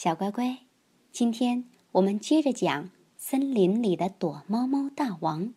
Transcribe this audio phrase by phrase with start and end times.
[0.00, 0.58] 小乖乖，
[1.10, 5.52] 今天我们接着讲森林里的躲猫猫大王。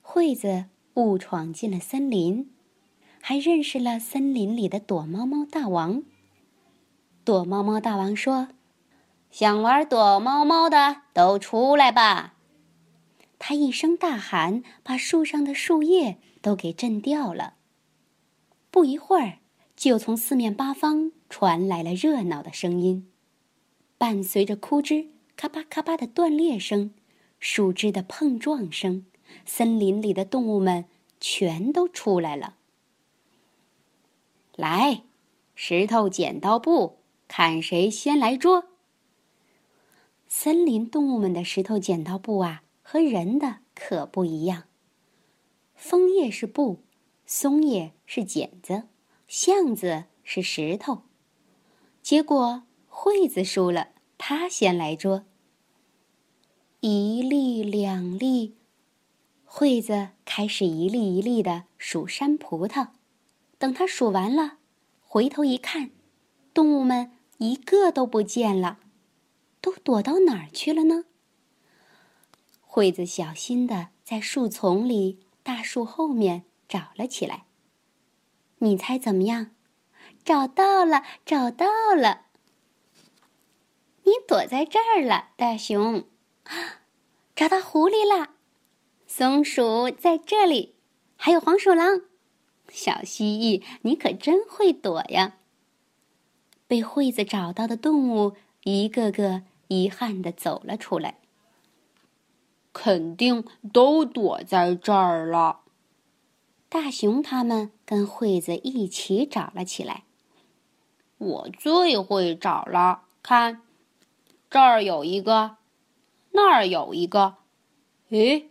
[0.00, 2.52] 惠子误闯进了森林，
[3.20, 6.04] 还认识了森林里的躲猫猫大王。
[7.24, 8.50] 躲猫猫大王说
[9.32, 12.34] ：“想玩躲猫猫的都出来吧！”
[13.40, 17.54] 他一声大喊，把树上的树叶都给震掉了。
[18.70, 19.38] 不一会儿。
[19.74, 23.10] 就从四面八方传来了热闹的声音，
[23.96, 26.92] 伴随着枯枝咔吧咔吧的断裂声，
[27.40, 29.06] 树枝的碰撞声，
[29.46, 30.84] 森林里的动物们
[31.18, 32.56] 全都出来了。
[34.56, 35.04] 来，
[35.54, 38.66] 石头剪刀布，看谁先来捉。
[40.28, 44.64] 森林动物们的石头剪刀布啊，和人的可不一样。
[45.74, 46.82] 枫叶是布，
[47.24, 48.82] 松叶是剪子。
[49.26, 51.04] 橡子是石头，
[52.12, 55.24] 结果惠子输了，他先来捉。
[56.80, 58.54] 一粒两粒，
[59.46, 62.88] 惠子开始一粒一粒的数山葡萄。
[63.56, 64.58] 等他数完了，
[65.00, 65.90] 回头一看，
[66.52, 68.80] 动物们一个都不见了，
[69.62, 71.06] 都躲到哪儿去了呢？
[72.60, 77.46] 惠子小心的在树丛里、大树后面找了起来。
[78.58, 79.52] 你猜怎么样？
[80.24, 82.26] 找到了，找到了！
[84.04, 86.04] 你躲在这儿了，大熊。
[87.34, 88.30] 找到狐狸了，
[89.06, 90.74] 松鼠在这里，
[91.16, 92.02] 还有黄鼠狼。
[92.68, 95.38] 小蜥蜴，你可真会躲呀！
[96.66, 98.34] 被惠子找到的动物
[98.64, 101.18] 一个个遗憾的走了出来。
[102.72, 105.60] 肯定都躲在这儿了。
[106.68, 110.04] 大熊他们跟惠子一起找了起来。
[111.22, 113.62] 我最会找了，看，
[114.50, 115.58] 这儿有一个，
[116.32, 117.36] 那儿有一个，
[118.08, 118.50] 诶，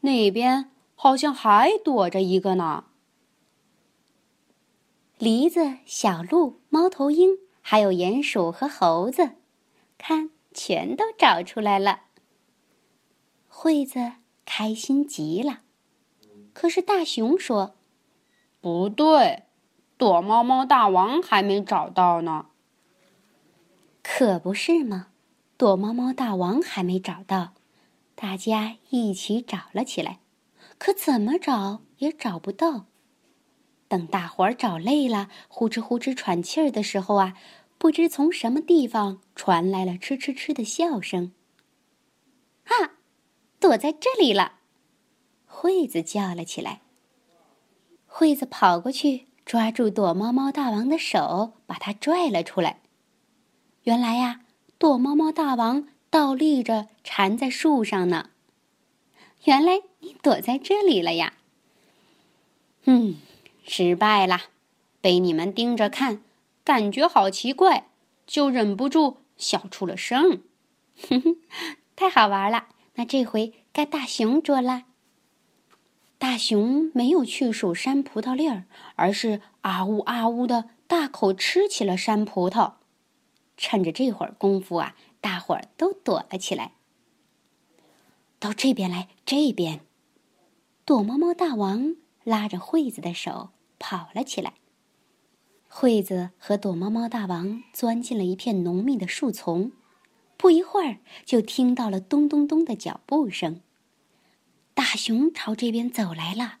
[0.00, 2.84] 那边好像还躲着一个呢。
[5.16, 9.30] 梨子、小鹿、猫头鹰，还有鼹鼠和猴子，
[9.96, 12.02] 看，全都找出来了。
[13.48, 14.12] 惠子
[14.44, 15.62] 开心极了。
[16.52, 17.74] 可是大熊说
[18.60, 19.44] ：“不对，
[19.98, 22.46] 躲猫猫大王还没找到呢。”
[24.02, 25.08] 可不是吗？
[25.58, 27.52] 躲猫猫大王还没找到，
[28.14, 30.20] 大家一起找了起来，
[30.78, 32.86] 可怎么找也找不到。
[33.88, 37.36] 等大伙儿找累了，呼哧呼哧喘气儿的时候啊，
[37.76, 41.32] 不知从什么地方传来了哧哧哧的笑声。
[42.64, 42.98] 啊，
[43.58, 44.60] 躲在这里了！
[45.46, 46.82] 惠子叫了起来。
[48.06, 52.80] 惠子跑过去，抓住躲猫猫大王的手，把他拽了出来。
[53.84, 54.42] 原来呀，
[54.76, 58.28] 躲猫猫大王倒立着缠在树上呢。
[59.44, 61.32] 原来你躲在这里了呀！
[62.84, 63.16] 嗯，
[63.66, 64.38] 失败了，
[65.00, 66.20] 被你们盯着看，
[66.62, 67.88] 感觉好奇怪，
[68.26, 70.42] 就忍不住笑出了声。
[71.08, 71.36] 哼哼，
[71.96, 72.66] 太好玩了！
[72.96, 74.82] 那这回该大熊捉了。
[76.18, 78.64] 大熊没有去数山葡萄粒儿，
[78.96, 82.74] 而是啊呜啊呜的大口吃起了山葡萄。
[83.56, 86.72] 趁着这会儿功夫啊，大伙儿都躲了起来。
[88.40, 89.80] 到这边来，这边！
[90.84, 94.54] 躲猫猫大王拉着惠子的手跑了起来。
[95.68, 99.72] 惠子和躲猫猫大王钻进了一片浓密的树丛，
[100.36, 103.60] 不一会儿就听到了咚咚咚的脚步声。
[104.78, 106.60] 大熊朝这边走来了。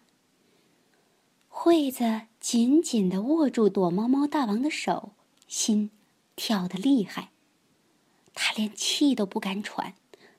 [1.46, 5.12] 惠子紧紧的握住躲猫猫大王的手，
[5.46, 5.92] 心
[6.34, 7.30] 跳得厉害。
[8.34, 9.94] 他连气都不敢喘，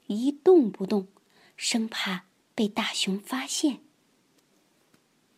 [0.08, 1.08] 一动不动，
[1.56, 3.80] 生怕被大熊发现。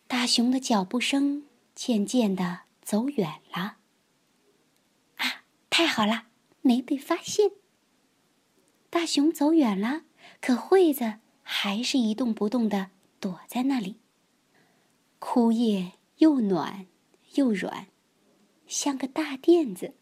[0.08, 1.44] 大熊的脚步声
[1.76, 3.76] 渐渐的走远了。
[5.18, 6.24] 啊，太好了，
[6.60, 7.52] 没被发现。
[8.90, 10.02] 大熊走远了，
[10.40, 11.20] 可惠子。
[11.54, 12.88] 还是一动不动的
[13.20, 13.96] 躲在那里。
[15.18, 16.86] 枯叶又暖
[17.34, 17.88] 又软，
[18.66, 19.92] 像个大垫子。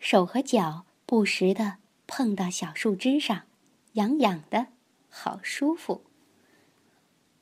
[0.00, 1.76] 手和脚不时的
[2.08, 3.42] 碰到小树枝上，
[3.92, 4.66] 痒痒的，
[5.08, 6.02] 好舒服。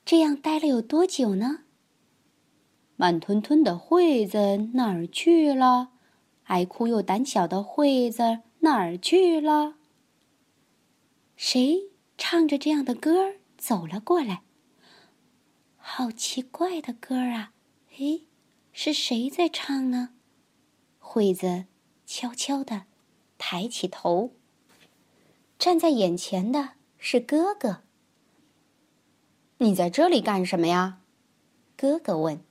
[0.05, 1.61] 这样待了有多久呢？
[2.97, 5.93] 慢吞吞的惠子哪儿去了？
[6.45, 9.77] 爱哭又胆小的惠子哪儿去了？
[11.35, 11.92] 谁？
[12.34, 14.40] 唱着这样的歌儿走了过来。
[15.76, 17.52] 好奇怪的歌儿啊！
[17.99, 18.23] 诶，
[18.73, 20.14] 是谁在唱呢？
[20.99, 21.67] 惠子
[22.06, 22.84] 悄悄地
[23.37, 24.32] 抬起头。
[25.58, 27.82] 站在眼前的是哥哥。
[29.58, 31.00] 你在这里干什么呀？
[31.76, 32.43] 哥哥问。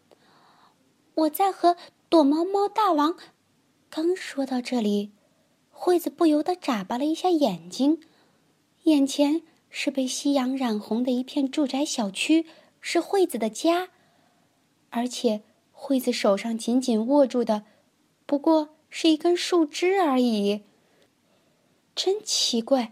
[1.16, 1.76] 我在和
[2.08, 3.18] 躲猫猫大王。
[3.90, 5.12] 刚说到这里，
[5.72, 8.00] 惠子不由得眨巴了一下眼睛。
[8.84, 9.42] 眼前
[9.72, 12.46] 是被夕阳染红的一片住宅小区，
[12.80, 13.90] 是惠子的家，
[14.90, 15.42] 而且
[15.72, 17.64] 惠子手上紧紧握住的，
[18.26, 20.62] 不过是一根树枝而已。
[21.96, 22.92] 真奇怪，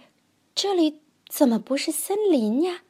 [0.55, 2.83] 这里怎么不是森林呀？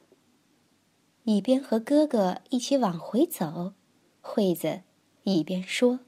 [1.24, 3.74] 一边和哥哥一起往回走，
[4.20, 4.80] 惠子
[5.24, 6.00] 一边说：“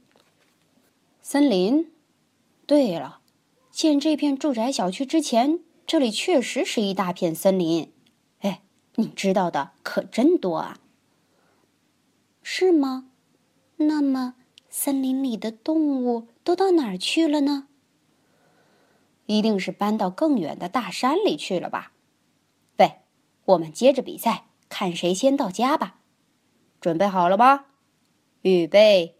[1.20, 1.92] 森林。
[2.64, 3.20] 对了，
[3.70, 7.92] 建这片住宅小区之前，这里确实是一大片森林。
[8.40, 8.62] 哎，
[8.96, 10.78] 你知道的可真多啊！
[12.42, 13.10] 是吗？
[13.76, 14.34] 那么
[14.68, 17.68] 森林里的动物都到哪儿去了呢？
[19.26, 21.92] 一定是搬到更远的大山里去了吧？
[22.78, 23.00] 喂，
[23.44, 25.98] 我们接着比赛。”看谁先到家吧，
[26.80, 27.66] 准备好了吗？
[28.40, 29.18] 预备，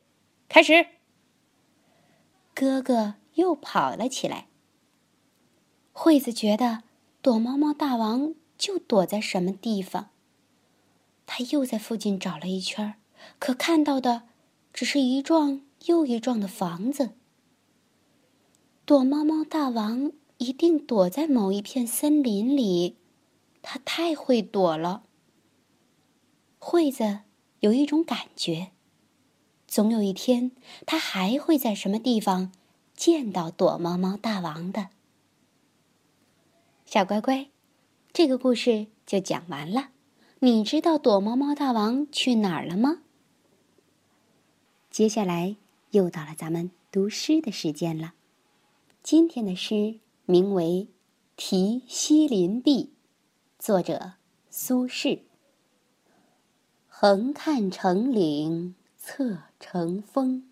[0.49, 0.87] 开始。
[2.55, 4.47] 哥哥又跑了起来。
[5.93, 6.83] 惠子觉得
[7.21, 10.09] 躲猫猫大王就躲在什么地方。
[11.27, 12.94] 他又在附近找了一圈，
[13.39, 14.23] 可看到的
[14.73, 17.11] 只是一幢又一幢的房子。
[18.85, 22.97] 躲猫猫大王一定躲在某一片森林里，
[23.62, 25.05] 他太会躲了。
[26.59, 27.21] 惠子
[27.61, 28.73] 有一种感觉，
[29.69, 30.50] 总有一天，
[30.85, 32.50] 他还会在什么地方
[32.97, 34.89] 见到躲猫猫大王的。
[36.93, 37.49] 小乖乖，
[38.12, 39.93] 这个故事就讲完了。
[40.41, 43.00] 你知道躲猫猫大王去哪儿了吗？
[44.91, 45.56] 接下来
[45.93, 48.12] 又到了咱们读诗的时间了。
[49.03, 50.89] 今天的诗名为
[51.35, 52.93] 《题西林壁》，
[53.65, 54.12] 作者
[54.50, 55.21] 苏轼。
[56.89, 60.47] 横看成岭侧成峰，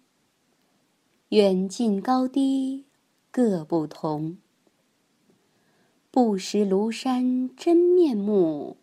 [1.28, 2.86] 远近高低
[3.30, 4.38] 各不同。
[6.12, 8.78] 不识庐山真面目，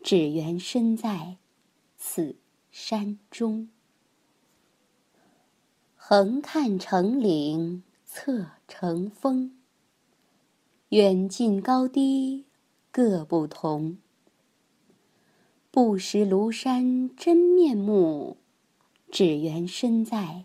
[0.00, 1.38] 只缘身在
[1.96, 2.36] 此
[2.70, 3.68] 山中。
[5.96, 9.58] 横看成岭侧成峰，
[10.90, 12.44] 远近高低
[12.92, 13.98] 各不同。
[15.72, 18.36] 不识庐山真面目，
[19.10, 20.44] 只缘身在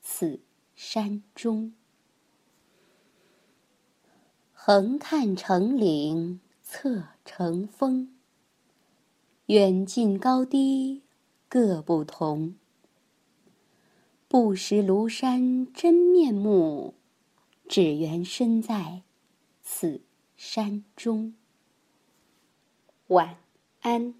[0.00, 0.40] 此
[0.76, 1.72] 山中。
[4.60, 8.12] 横看成岭侧成峰，
[9.46, 11.04] 远近高低
[11.48, 12.56] 各不同。
[14.26, 16.94] 不识庐山真面目，
[17.68, 19.02] 只缘身在
[19.62, 20.02] 此
[20.36, 21.34] 山中。
[23.06, 23.36] 晚
[23.82, 24.12] 安。